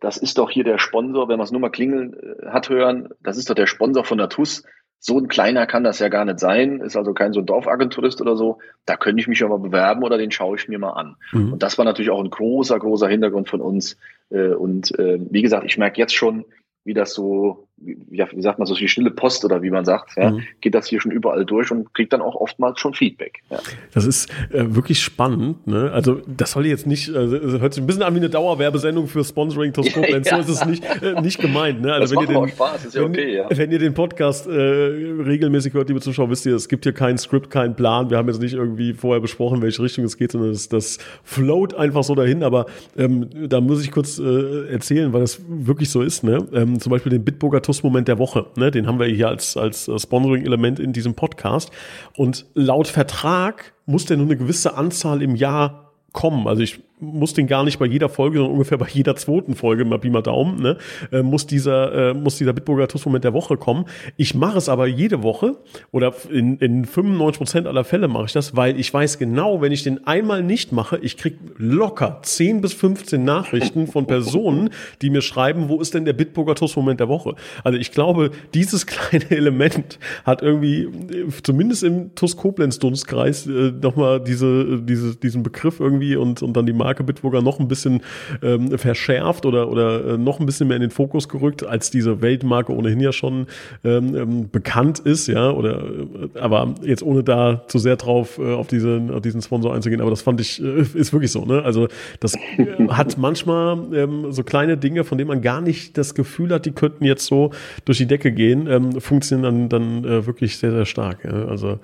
[0.00, 3.08] das ist doch hier der Sponsor, wenn man es nur mal klingeln äh, hat hören,
[3.20, 4.64] das ist doch der Sponsor von der TUS.
[5.00, 8.20] So ein kleiner kann das ja gar nicht sein, ist also kein so ein Dorfagenturist
[8.20, 8.58] oder so.
[8.84, 11.16] Da könnte ich mich ja mal bewerben oder den schaue ich mir mal an.
[11.32, 11.52] Mhm.
[11.52, 13.96] Und das war natürlich auch ein großer, großer Hintergrund von uns.
[14.30, 16.44] Äh, und äh, wie gesagt, ich merke jetzt schon,
[16.84, 20.16] wie das so, wie, wie sagt man, so die stille Post oder wie man sagt,
[20.16, 20.42] ja, mhm.
[20.60, 23.40] geht das hier schon überall durch und kriegt dann auch oftmals schon Feedback.
[23.50, 23.58] Ja.
[23.94, 25.66] Das ist äh, wirklich spannend.
[25.66, 25.90] Ne?
[25.92, 29.24] Also das soll jetzt nicht, also, hört sich ein bisschen an wie eine Dauerwerbesendung für
[29.24, 30.30] Sponsoring Toskopens.
[30.30, 30.42] ja.
[30.42, 31.82] So ist es nicht, äh, nicht gemeint.
[31.82, 31.92] Ne?
[31.92, 33.46] Also das wenn ihr den, Spaß, ist ja wenn, okay, ja.
[33.48, 37.16] Wenn ihr den Podcast äh, regelmäßig hört, liebe Zuschauer, wisst ihr, es gibt hier kein
[37.18, 38.10] Skript, keinen Plan.
[38.10, 41.74] Wir haben jetzt nicht irgendwie vorher besprochen, welche Richtung es geht, sondern das, das float
[41.74, 42.42] einfach so dahin.
[42.42, 46.24] Aber ähm, da muss ich kurz äh, erzählen, weil das wirklich so ist.
[46.24, 46.46] Ne?
[46.52, 48.46] Ähm, zum Beispiel den Bitburger TUS-Moment der Woche.
[48.56, 48.70] Ne?
[48.70, 51.70] Den haben wir hier als, als äh, Sponsoring-Element in diesem Podcast.
[52.16, 56.48] Und laut Vertrag muss der nur eine gewisse Anzahl im Jahr kommen.
[56.48, 59.84] Also ich muss den gar nicht bei jeder Folge, sondern ungefähr bei jeder zweiten Folge,
[59.84, 60.76] mal Pi Daumen, ne,
[61.12, 63.84] äh, muss dieser, äh, muss dieser Bitburger TUS-Moment der Woche kommen.
[64.16, 65.56] Ich mache es aber jede Woche
[65.92, 69.72] oder in, in 95 Prozent aller Fälle mache ich das, weil ich weiß genau, wenn
[69.72, 74.70] ich den einmal nicht mache, ich krieg locker 10 bis 15 Nachrichten von Personen,
[75.02, 77.34] die mir schreiben, wo ist denn der Bitburger TUS-Moment der Woche?
[77.64, 84.80] Also ich glaube, dieses kleine Element hat irgendwie, äh, zumindest im TUS-Koblenz-Dunstkreis, äh, nochmal diese,
[84.82, 88.00] diese, diesen Begriff irgendwie und, und dann die Marke Marke Bitburger noch ein bisschen
[88.42, 92.22] ähm, verschärft oder, oder äh, noch ein bisschen mehr in den Fokus gerückt, als diese
[92.22, 93.46] Weltmarke ohnehin ja schon
[93.84, 98.54] ähm, ähm bekannt ist, ja, oder äh, aber jetzt ohne da zu sehr drauf äh,
[98.54, 101.62] auf, diesen, auf diesen Sponsor einzugehen, aber das fand ich, äh, ist wirklich so, ne?
[101.62, 101.88] Also
[102.20, 106.54] das äh, hat manchmal ähm, so kleine Dinge, von denen man gar nicht das Gefühl
[106.54, 107.50] hat, die könnten jetzt so
[107.84, 111.24] durch die Decke gehen, ähm, funktionieren dann, dann wirklich sehr, sehr stark.
[111.24, 111.44] Ja?
[111.46, 111.80] Also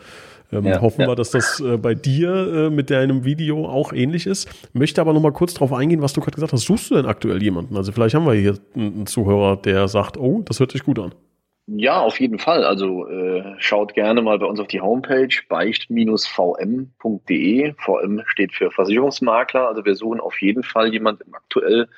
[0.55, 1.09] ähm, ja, hoffen ja.
[1.09, 4.49] wir, dass das äh, bei dir äh, mit deinem Video auch ähnlich ist.
[4.95, 6.67] Möchte aber noch mal kurz darauf eingehen, was du gerade gesagt hast.
[6.67, 7.77] Suchst du denn aktuell jemanden?
[7.77, 11.13] Also vielleicht haben wir hier einen Zuhörer, der sagt, oh, das hört sich gut an.
[11.67, 12.63] Ja, auf jeden Fall.
[12.63, 16.15] Also äh, schaut gerne mal bei uns auf die Homepage beicht-vm.de.
[17.77, 19.67] VM steht für Versicherungsmakler.
[19.67, 21.89] Also wir suchen auf jeden Fall jemanden aktuell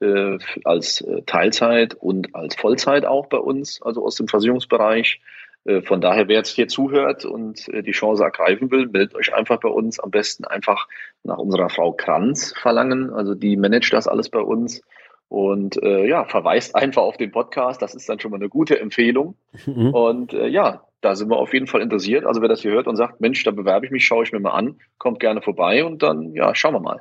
[0.00, 5.22] äh, als äh, Teilzeit und als Vollzeit auch bei uns, also aus dem Versicherungsbereich.
[5.64, 9.34] Äh, von daher, wer jetzt hier zuhört und äh, die Chance ergreifen will, meldet euch
[9.34, 10.00] einfach bei uns.
[10.00, 10.86] Am besten einfach
[11.24, 13.10] nach unserer Frau Kranz verlangen.
[13.10, 14.82] Also die managt das alles bei uns.
[15.28, 17.80] Und äh, ja, verweist einfach auf den Podcast.
[17.80, 19.34] Das ist dann schon mal eine gute Empfehlung.
[19.64, 19.94] Mhm.
[19.94, 22.26] Und äh, ja, da sind wir auf jeden Fall interessiert.
[22.26, 24.40] Also wer das hier hört und sagt, Mensch, da bewerbe ich mich, schaue ich mir
[24.40, 27.00] mal an, kommt gerne vorbei und dann, ja, schauen wir mal.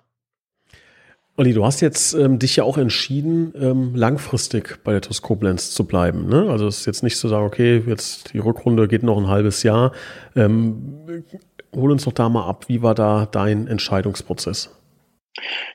[1.37, 5.71] Olli, du hast jetzt ähm, dich ja auch entschieden, ähm, langfristig bei der TUS Koblenz
[5.71, 6.27] zu bleiben.
[6.27, 6.49] Ne?
[6.49, 9.63] Also es ist jetzt nicht zu sagen, okay, jetzt die Rückrunde geht noch ein halbes
[9.63, 9.93] Jahr.
[10.35, 11.23] Ähm,
[11.75, 14.75] hol uns doch da mal ab, wie war da dein Entscheidungsprozess?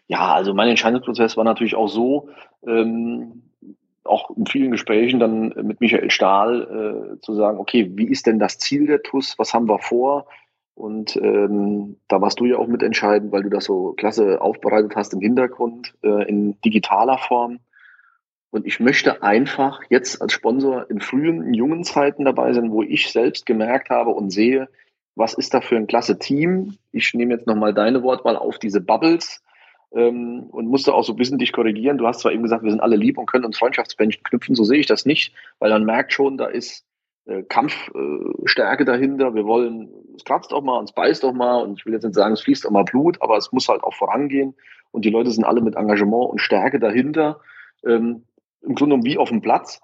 [0.06, 2.28] Ja, also mein Entscheidungsprozess war natürlich auch so,
[2.66, 3.42] ähm,
[4.04, 8.38] auch in vielen Gesprächen dann mit Michael Stahl äh, zu sagen, okay, wie ist denn
[8.38, 9.34] das Ziel der TUS?
[9.38, 10.26] Was haben wir vor?
[10.74, 15.14] Und ähm, da warst du ja auch mitentscheidend, weil du das so klasse aufbereitet hast
[15.14, 17.60] im Hintergrund äh, in digitaler Form.
[18.50, 22.82] Und ich möchte einfach jetzt als Sponsor in frühen, in jungen Zeiten dabei sein, wo
[22.82, 24.68] ich selbst gemerkt habe und sehe,
[25.16, 26.76] was ist da für ein klasse Team.
[26.92, 29.42] Ich nehme jetzt nochmal deine Wortwahl auf diese Bubbles
[29.92, 31.98] ähm, und musste auch so ein bisschen dich korrigieren.
[31.98, 34.62] Du hast zwar eben gesagt, wir sind alle lieb und können uns Freundschaftsbändchen knüpfen, so
[34.62, 36.84] sehe ich das nicht, weil man merkt schon, da ist
[37.24, 39.34] äh, Kampfstärke dahinter.
[39.34, 42.14] Wir wollen, es kratzt auch mal, es beißt auch mal und ich will jetzt nicht
[42.14, 44.54] sagen, es fließt auch mal Blut, aber es muss halt auch vorangehen
[44.92, 47.40] und die Leute sind alle mit Engagement und Stärke dahinter,
[47.84, 48.24] ähm,
[48.60, 49.80] im Grunde genommen wie auf dem Platz.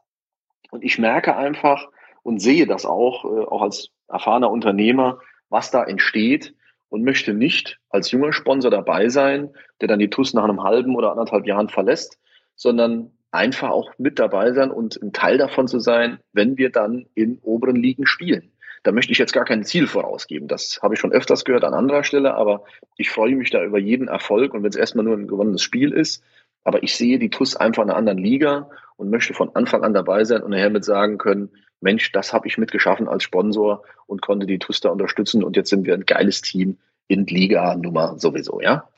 [0.70, 1.88] Und ich merke einfach
[2.22, 6.54] und sehe das auch, äh, auch als erfahrener Unternehmer, was da entsteht
[6.88, 10.94] und möchte nicht als junger Sponsor dabei sein, der dann die TUS nach einem halben
[10.94, 12.18] oder anderthalb Jahren verlässt,
[12.54, 17.06] sondern einfach auch mit dabei sein und ein Teil davon zu sein, wenn wir dann
[17.14, 18.52] in oberen Ligen spielen.
[18.82, 20.48] Da möchte ich jetzt gar kein Ziel vorausgeben.
[20.48, 22.64] Das habe ich schon öfters gehört an anderer Stelle, aber
[22.96, 25.92] ich freue mich da über jeden Erfolg und wenn es erstmal nur ein gewonnenes Spiel
[25.92, 26.22] ist.
[26.64, 29.94] Aber ich sehe die TUS einfach in einer anderen Liga und möchte von Anfang an
[29.94, 31.50] dabei sein und nachher mit sagen können,
[31.82, 35.86] Mensch, das habe ich mitgeschaffen als Sponsor und konnte die TUS unterstützen und jetzt sind
[35.86, 38.88] wir ein geiles Team in Liga Nummer sowieso, ja.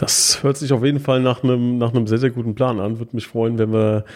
[0.00, 2.98] Das hört sich auf jeden Fall nach einem, nach einem sehr, sehr guten Plan an.
[2.98, 4.06] Würde mich freuen, wenn wir,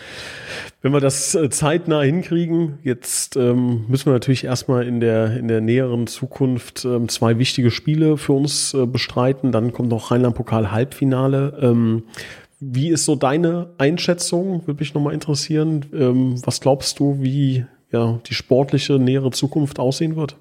[0.81, 2.79] wenn wir das äh, zeitnah hinkriegen.
[2.83, 7.71] Jetzt ähm, müssen wir natürlich erstmal in der, in der näheren Zukunft ähm, zwei wichtige
[7.71, 9.53] Spiele für uns äh, bestreiten.
[9.53, 11.59] Dann kommt noch Rheinland-Pokal-Halbfinale.
[11.61, 12.05] Ähm,
[12.73, 14.67] wie ist so deine Einschätzung?
[14.67, 15.87] Würde mich nochmal interessieren.
[15.93, 20.37] Ähm, was glaubst du, wie ja, die sportliche nähere Zukunft aussehen wird?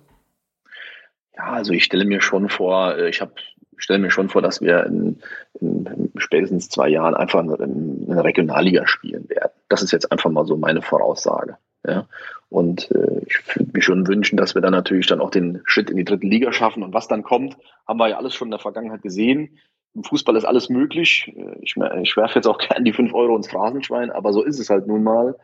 [1.36, 3.34] Ja, also ich stelle mir schon vor, äh, ich habe
[3.78, 5.20] stelle mir schon vor, dass wir in,
[5.60, 9.52] in, spätestens zwei Jahren einfach in, in eine Regionalliga spielen werden.
[9.68, 11.58] Das ist jetzt einfach mal so meine Voraussage.
[11.86, 12.08] Ja.
[12.50, 15.90] Und äh, ich würde mir schon wünschen, dass wir dann natürlich dann auch den Schritt
[15.90, 16.84] in die dritte Liga schaffen.
[16.84, 17.58] Und was dann kommt,
[17.88, 19.58] haben wir ja alles schon in der Vergangenheit gesehen.
[19.96, 21.32] Im Fußball ist alles möglich.
[21.62, 24.70] Ich, ich werfe jetzt auch gern die fünf Euro ins Phrasenschwein, aber so ist es
[24.70, 25.36] halt nun mal.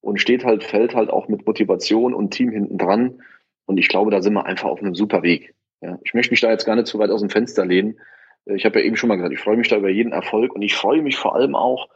[0.00, 3.22] Und steht halt, fällt halt auch mit Motivation und Team hinten dran.
[3.64, 5.54] Und ich glaube, da sind wir einfach auf einem super Weg.
[5.80, 7.98] Ja, ich möchte mich da jetzt gar nicht zu weit aus dem Fenster lehnen.
[8.44, 10.54] Äh, ich habe ja eben schon mal gesagt, ich freue mich da über jeden Erfolg
[10.54, 11.88] und ich freue mich vor allem auch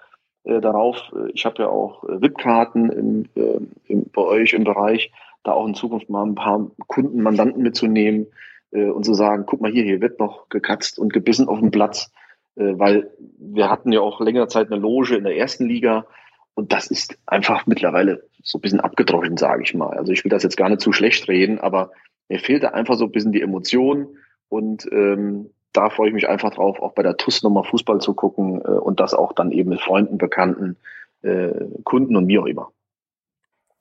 [0.45, 1.13] äh, darauf.
[1.15, 5.13] Äh, ich habe ja auch äh, VIP-Karten äh, bei euch im Bereich,
[5.45, 8.31] da auch in Zukunft mal ein paar Kunden, Mandanten mitzunehmen äh,
[8.71, 12.13] und zu sagen, guck mal hier, hier wird noch gekatzt und gebissen auf dem Platz,
[12.55, 16.07] weil wir hatten ja auch längere Zeit eine Loge in der ersten Liga
[16.55, 19.97] und das ist einfach mittlerweile so ein bisschen abgedroschen, sage ich mal.
[19.97, 21.93] Also ich will das jetzt gar nicht zu schlecht reden, aber
[22.29, 24.09] mir fehlt da einfach so ein bisschen die Emotion
[24.49, 28.15] und ähm, da freue ich mich einfach drauf, auch bei der TUS nochmal Fußball zu
[28.15, 30.77] gucken äh, und das auch dann eben mit Freunden, Bekannten,
[31.23, 31.53] äh,
[31.85, 32.73] Kunden und wie auch immer.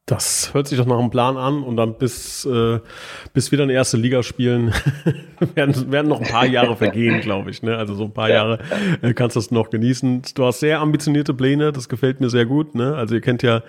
[0.08, 2.80] Das hört sich doch nach einem Plan an und dann bis, äh,
[3.34, 4.74] bis wir dann erste Liga spielen,
[5.54, 7.62] werden, werden noch ein paar Jahre vergehen, glaube ich.
[7.62, 7.76] Ne?
[7.76, 8.60] Also so ein paar ja, Jahre
[9.02, 10.22] äh, kannst du es noch genießen.
[10.34, 12.74] Du hast sehr ambitionierte Pläne, das gefällt mir sehr gut.
[12.74, 12.96] Ne?
[12.96, 13.64] Also ihr kennt ja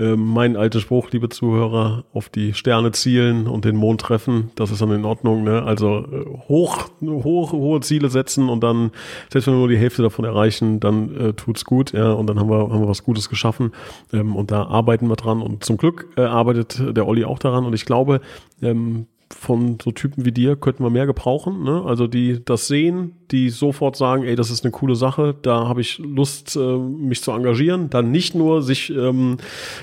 [0.00, 4.72] äh, meinen alten Spruch, liebe Zuhörer, auf die Sterne zielen und den Mond treffen, das
[4.72, 5.44] ist dann in Ordnung.
[5.44, 5.62] Ne?
[5.62, 8.90] Also äh, hoch, hoch, hohe Ziele setzen und dann,
[9.30, 12.40] selbst wenn wir nur die Hälfte davon erreichen, dann äh, tut's gut, ja, und dann
[12.40, 13.70] haben wir, haben wir was Gutes geschaffen
[14.12, 17.66] ähm, und da arbeiten wir dran und zum Glück äh, arbeitet der Olli auch daran.
[17.66, 18.22] Und ich glaube,
[18.62, 21.64] ähm, von so Typen wie dir könnten wir mehr gebrauchen.
[21.64, 21.82] Ne?
[21.84, 25.80] Also die das sehen, die sofort sagen, ey, das ist eine coole Sache, da habe
[25.80, 27.90] ich Lust, äh, mich zu engagieren.
[27.90, 29.38] Dann nicht nur sich ähm,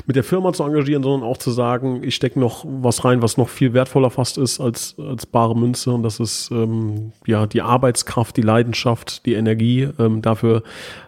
[0.05, 3.37] mit der Firma zu engagieren, sondern auch zu sagen, ich stecke noch was rein, was
[3.37, 5.91] noch viel wertvoller fast ist als, als bare Münze.
[5.91, 9.89] Und das ist ähm, ja die Arbeitskraft, die Leidenschaft, die Energie.
[9.99, 10.63] Ähm, dafür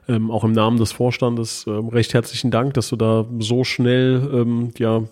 [0.08, 4.30] ähm, auch im Namen des Vorstandes ähm, recht herzlichen Dank, dass du da so schnell
[4.34, 5.04] ähm, ja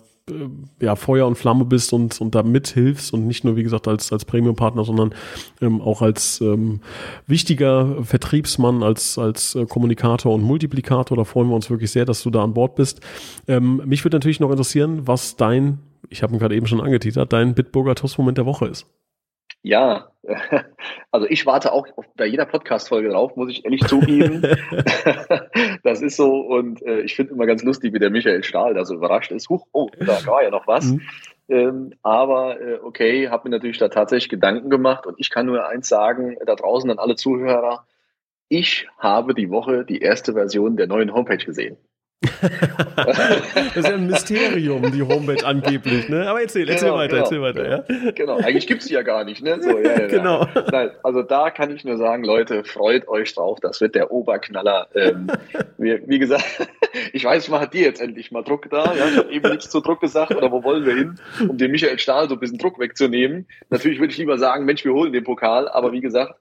[0.80, 4.12] ja, Feuer und Flamme bist und, und da mithilfst und nicht nur, wie gesagt, als,
[4.12, 5.14] als Premium-Partner, sondern
[5.60, 6.80] ähm, auch als ähm,
[7.26, 11.16] wichtiger Vertriebsmann, als, als äh, Kommunikator und Multiplikator.
[11.16, 13.00] Da freuen wir uns wirklich sehr, dass du da an Bord bist.
[13.48, 17.32] Ähm, mich würde natürlich noch interessieren, was dein, ich habe ihn gerade eben schon angeteasert,
[17.32, 18.86] dein Bitburger Toastmoment der Woche ist.
[19.62, 20.12] Ja,
[21.10, 24.42] also ich warte auch bei jeder Podcast-Folge drauf, muss ich ehrlich zugeben.
[25.84, 28.84] das ist so und äh, ich finde immer ganz lustig, wie der Michael Stahl da
[28.84, 29.48] so überrascht ist.
[29.48, 30.86] Huch, oh, da war ja noch was.
[30.86, 31.00] Mhm.
[31.48, 35.66] Ähm, aber äh, okay, habe mir natürlich da tatsächlich Gedanken gemacht und ich kann nur
[35.66, 37.86] eins sagen, da draußen an alle Zuhörer,
[38.48, 41.76] ich habe die Woche die erste Version der neuen Homepage gesehen.
[42.96, 46.28] Das ist ja ein Mysterium, die Homepage angeblich, ne?
[46.28, 48.10] Aber erzähl, erzähl genau, weiter, genau, erzähl weiter, ja.
[48.12, 49.60] Genau, eigentlich gibt's sie ja gar nicht, ne?
[49.60, 50.46] So, ja, ja, genau.
[50.70, 54.86] Nein, also da kann ich nur sagen, Leute, freut euch drauf, das wird der Oberknaller.
[54.94, 55.26] Ähm,
[55.78, 56.68] wie, wie, gesagt,
[57.12, 59.70] ich weiß, man hat dir jetzt endlich mal Druck da, ja, ich habe eben nichts
[59.70, 62.58] zu Druck gesagt, oder wo wollen wir hin, um dem Michael Stahl so ein bisschen
[62.58, 63.46] Druck wegzunehmen.
[63.70, 66.34] Natürlich würde ich lieber sagen, Mensch, wir holen den Pokal, aber wie gesagt,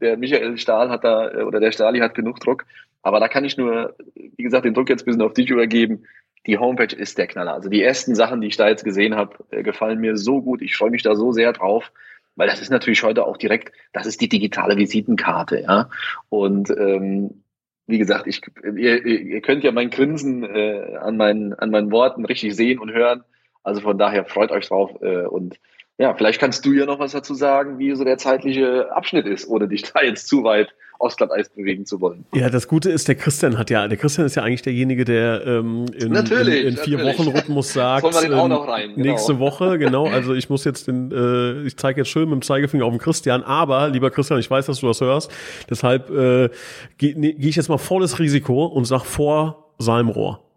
[0.00, 2.64] der Michael Stahl hat da, oder der Stahli hat genug Druck.
[3.08, 6.04] Aber da kann ich nur, wie gesagt, den Druck jetzt ein bisschen auf dich übergeben.
[6.46, 7.54] Die Homepage ist der Knaller.
[7.54, 10.60] Also die ersten Sachen, die ich da jetzt gesehen habe, äh, gefallen mir so gut.
[10.60, 11.90] Ich freue mich da so sehr drauf,
[12.36, 15.88] weil das ist natürlich heute auch direkt, das ist die digitale Visitenkarte, ja.
[16.28, 17.42] Und ähm,
[17.86, 22.26] wie gesagt, ich, ihr, ihr könnt ja mein Grinsen äh, an, meinen, an meinen Worten
[22.26, 23.24] richtig sehen und hören.
[23.62, 25.58] Also von daher freut euch drauf äh, und
[25.98, 29.48] ja, vielleicht kannst du ja noch was dazu sagen, wie so der zeitliche Abschnitt ist,
[29.48, 32.24] ohne dich da jetzt zu weit aufs Glatteis bewegen zu wollen.
[32.34, 35.46] Ja, das Gute ist, der Christian hat ja, der Christian ist ja eigentlich derjenige, der
[35.46, 37.18] ähm, in, natürlich, in, in vier natürlich.
[37.18, 38.04] Wochen Rhythmus sagt.
[38.04, 38.94] Wir den auch noch rein?
[38.94, 39.10] Genau.
[39.10, 40.06] Nächste Woche, genau.
[40.06, 43.00] Also ich muss jetzt den, äh, ich zeige jetzt schön mit dem Zeigefinger auf den
[43.00, 45.30] Christian, aber lieber Christian, ich weiß, dass du das hörst,
[45.70, 46.48] deshalb äh,
[46.96, 50.47] gehe geh ich jetzt mal volles Risiko und sag vor Salmrohr.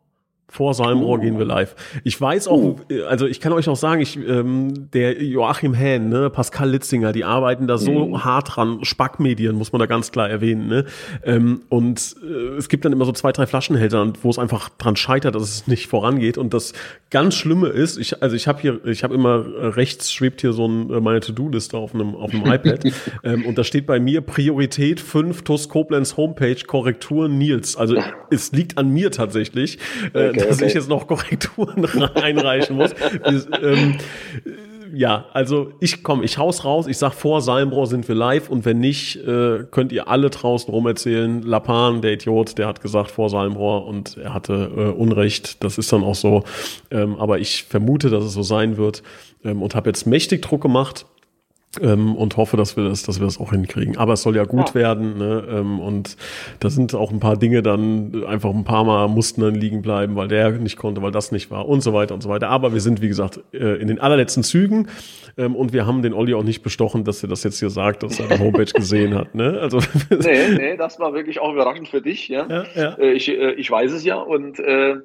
[0.51, 1.77] Vor Salmrohr gehen wir live.
[2.03, 2.75] Ich weiß auch, uh.
[3.07, 7.23] also ich kann euch auch sagen, ich, ähm, der Joachim Hähn, ne, Pascal Litzinger, die
[7.23, 8.25] arbeiten da so mm.
[8.25, 8.83] hart dran.
[8.83, 10.67] Spackmedien muss man da ganz klar erwähnen.
[10.67, 10.83] Ne?
[11.23, 14.97] Ähm, und äh, es gibt dann immer so zwei, drei Flaschenhälter, wo es einfach dran
[14.97, 16.37] scheitert, dass es nicht vorangeht.
[16.37, 16.73] Und das
[17.11, 20.51] ganz Schlimme ist, ich, also ich habe hier, ich habe immer äh, rechts schwebt hier
[20.51, 22.83] so ein, äh, meine To-Do-Liste auf einem, auf einem iPad.
[23.23, 27.77] ähm, und da steht bei mir Priorität 5 TUS Koblenz Homepage Korrektur Nils.
[27.77, 27.95] Also
[28.29, 29.79] es liegt an mir tatsächlich.
[30.13, 30.67] Äh, okay, dass okay.
[30.67, 32.91] ich jetzt noch Korrekturen einreichen muss.
[33.61, 33.97] Ähm,
[34.93, 38.65] ja, also ich komme, ich haus raus, ich sag vor Salmbro sind wir live und
[38.65, 41.41] wenn nicht, äh, könnt ihr alle draußen rum erzählen.
[41.41, 45.63] Lapan, der Idiot, der hat gesagt vor Salmbrohr und er hatte äh, Unrecht.
[45.63, 46.43] Das ist dann auch so.
[46.89, 49.01] Ähm, aber ich vermute, dass es so sein wird
[49.43, 51.05] ähm, und habe jetzt mächtig Druck gemacht
[51.79, 53.97] ähm, und hoffe, dass wir das, dass wir das auch hinkriegen.
[53.97, 54.75] Aber es soll ja gut ja.
[54.75, 55.47] werden, ne?
[55.49, 56.17] Ähm, und
[56.59, 60.15] da sind auch ein paar Dinge dann einfach ein paar Mal mussten dann liegen bleiben,
[60.15, 62.49] weil der nicht konnte, weil das nicht war und so weiter und so weiter.
[62.49, 64.87] Aber wir sind, wie gesagt, äh, in den allerletzten Zügen
[65.37, 68.03] ähm, und wir haben den Olli auch nicht bestochen, dass er das jetzt hier sagt,
[68.03, 69.33] dass er die Homepage gesehen hat.
[69.35, 69.59] Ne?
[69.61, 69.79] Also
[70.09, 72.27] nee, nee, das war wirklich auch überraschend für dich.
[72.27, 72.93] Ja, ja, ja.
[72.97, 74.95] Äh, ich, äh, ich weiß es ja und äh,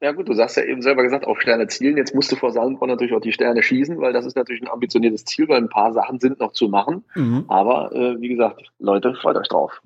[0.00, 1.96] ja gut, du sagst ja eben selber gesagt, auf Sterne zielen.
[1.96, 4.68] Jetzt musst du vor Salzburg natürlich auch die Sterne schießen, weil das ist natürlich ein
[4.68, 7.04] ambitioniertes Ziel, weil ein paar Sachen sind noch zu machen.
[7.14, 7.44] Mhm.
[7.48, 9.82] Aber äh, wie gesagt, Leute, freut euch drauf.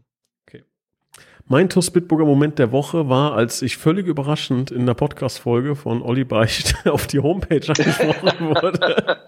[1.53, 6.01] Mein TuS Bitburger Moment der Woche war, als ich völlig überraschend in der Podcast-Folge von
[6.01, 9.19] Olli Beicht auf die Homepage angesprochen wurde.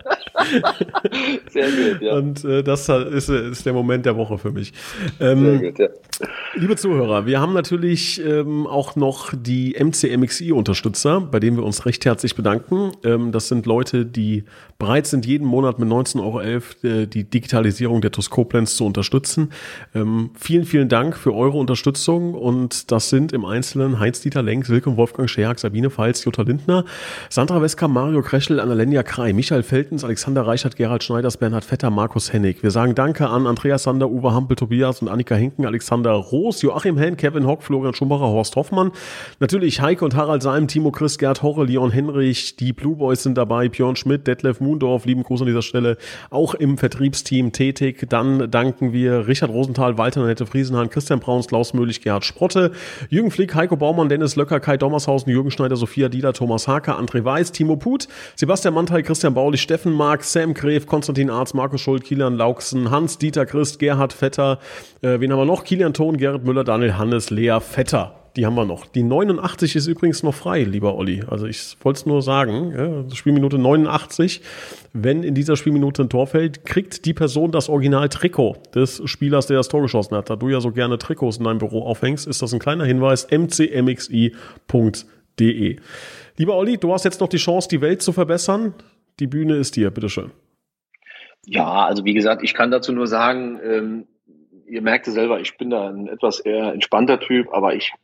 [1.50, 2.14] Sehr gut, ja.
[2.14, 4.72] Und äh, das ist, ist der Moment der Woche für mich.
[5.20, 5.88] Ähm, Sehr gut, ja.
[6.54, 12.04] Liebe Zuhörer, wir haben natürlich ähm, auch noch die MCMXI-Unterstützer, bei denen wir uns recht
[12.06, 12.92] herzlich bedanken.
[13.04, 14.44] Ähm, das sind Leute, die
[14.78, 19.50] bereit sind, jeden Monat mit 19,11 Euro äh, die Digitalisierung der TUS Koblenz zu unterstützen.
[19.94, 24.96] Ähm, vielen, vielen Dank für eure Unterstützung und das sind im Einzelnen Heinz-Dieter Lenk, Silke
[24.96, 26.84] Wolfgang Scherk, Sabine Pfalz, Jutta Lindner,
[27.28, 32.32] Sandra Wesker, Mario Kreschel, Annalenia Krei, Michael Feltens, Alexander Reichert, Gerald Schneiders, Bernhard Vetter, Markus
[32.32, 32.62] Hennig.
[32.62, 36.96] Wir sagen Danke an Andreas Sander, Uwe Hampel, Tobias und Annika Hinken, Alexander Roos, Joachim
[36.96, 38.92] Henn, Kevin Hock, Florian Schumacher, Horst Hoffmann.
[39.40, 43.36] Natürlich Heike und Harald Seim, Timo Chris, Gerd Horre, Leon Henrich, die Blue Boys sind
[43.36, 45.96] dabei, Björn Schmidt, Detlef Mundorf, lieben Gruß an dieser Stelle,
[46.30, 48.06] auch im Vertriebsteam tätig.
[48.08, 52.72] Dann danken wir Richard Rosenthal, Walter Nette Friesenhahn, Christian Brauns, Klaus Möhlich, Gerhard Sprotte,
[53.08, 57.24] Jürgen Flick, Heiko Baumann, Dennis Löcker, Kai Dommershausen, Jürgen Schneider, Sophia Dieler, Thomas Hake, André
[57.24, 62.04] Weiß, Timo Put, Sebastian Mantel, Christian Baulich, Steffen Mark, Sam Gref, Konstantin Arz, Markus Schuld,
[62.04, 64.58] Kilian Lauksen, Hans, Dieter Christ, Gerhard Vetter,
[65.02, 65.64] äh, wen haben wir noch?
[65.64, 68.86] Kilian Thon, Gerrit Müller, Daniel Hannes, Lea Vetter die haben wir noch.
[68.86, 71.22] Die 89 ist übrigens noch frei, lieber Olli.
[71.28, 74.40] Also ich wollte es nur sagen, ja, Spielminute 89.
[74.92, 79.58] Wenn in dieser Spielminute ein Tor fällt, kriegt die Person das Original-Trikot des Spielers, der
[79.58, 80.30] das Tor geschossen hat.
[80.30, 83.28] Da du ja so gerne Trikots in deinem Büro aufhängst, ist das ein kleiner Hinweis,
[83.30, 84.32] mcmxi.de.
[86.36, 88.74] Lieber Olli, du hast jetzt noch die Chance, die Welt zu verbessern.
[89.20, 90.32] Die Bühne ist dir, bitteschön.
[91.46, 94.06] Ja, also wie gesagt, ich kann dazu nur sagen, ähm,
[94.66, 97.92] ihr merkt es selber, ich bin da ein etwas eher entspannter Typ, aber ich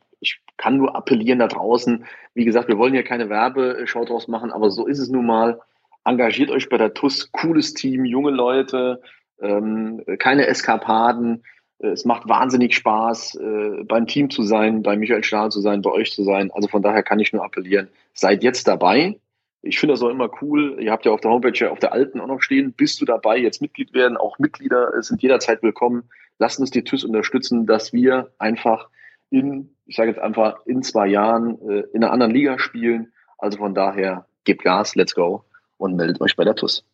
[0.61, 2.05] kann nur appellieren da draußen.
[2.35, 5.59] Wie gesagt, wir wollen ja keine Werbeshow draus machen, aber so ist es nun mal.
[6.05, 9.01] Engagiert euch bei der TUS, cooles Team, junge Leute,
[9.41, 11.43] ähm, keine Eskapaden.
[11.79, 15.89] Es macht wahnsinnig Spaß, äh, beim Team zu sein, bei Michael Stahl zu sein, bei
[15.89, 16.51] euch zu sein.
[16.51, 19.19] Also von daher kann ich nur appellieren, seid jetzt dabei.
[19.63, 20.77] Ich finde das auch immer cool.
[20.79, 23.37] Ihr habt ja auf der Homepage, auf der alten auch noch stehen, bist du dabei,
[23.37, 24.15] jetzt Mitglied werden.
[24.15, 26.03] Auch Mitglieder sind jederzeit willkommen.
[26.37, 28.89] Lasst uns die TÜS unterstützen, dass wir einfach
[29.31, 33.11] in, ich sage jetzt einfach, in zwei Jahren äh, in einer anderen Liga spielen.
[33.37, 35.43] Also von daher, gebt Gas, let's go
[35.75, 36.85] und meldet euch bei der TUS.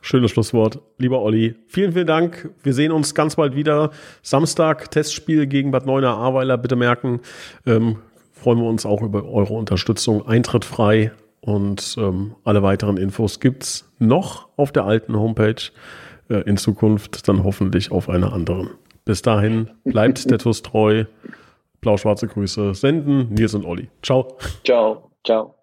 [0.00, 0.78] Schönes Schlusswort.
[0.96, 2.50] Lieber Olli, vielen, vielen Dank.
[2.62, 3.90] Wir sehen uns ganz bald wieder.
[4.22, 6.56] Samstag, Testspiel gegen Bad Neuenahr-Ahrweiler.
[6.56, 7.18] Bitte merken,
[7.66, 7.96] ähm,
[8.32, 10.24] freuen wir uns auch über eure Unterstützung.
[10.24, 15.72] Eintritt frei und ähm, alle weiteren Infos gibt's noch auf der alten Homepage.
[16.28, 18.70] Äh, in Zukunft dann hoffentlich auf einer anderen.
[19.04, 21.06] Bis dahin, bleibt der TUS treu.
[21.84, 23.32] Blau-schwarze Grüße senden.
[23.32, 23.88] Nils und Olli.
[24.02, 24.36] Ciao.
[24.64, 25.10] Ciao.
[25.24, 25.54] Ciao.